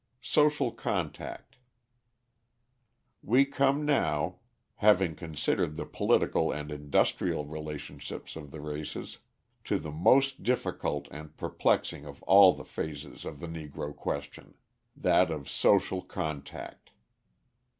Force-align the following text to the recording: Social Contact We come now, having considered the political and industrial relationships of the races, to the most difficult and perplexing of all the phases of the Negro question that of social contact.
Social 0.23 0.71
Contact 0.71 1.57
We 3.21 3.45
come 3.45 3.85
now, 3.85 4.39
having 4.77 5.13
considered 5.13 5.77
the 5.77 5.85
political 5.85 6.51
and 6.51 6.71
industrial 6.71 7.45
relationships 7.45 8.35
of 8.35 8.49
the 8.49 8.61
races, 8.61 9.19
to 9.65 9.77
the 9.77 9.91
most 9.91 10.41
difficult 10.41 11.07
and 11.11 11.37
perplexing 11.37 12.07
of 12.07 12.23
all 12.23 12.51
the 12.51 12.65
phases 12.65 13.25
of 13.25 13.39
the 13.41 13.47
Negro 13.47 13.95
question 13.95 14.55
that 14.95 15.29
of 15.29 15.47
social 15.47 16.01
contact. 16.01 16.89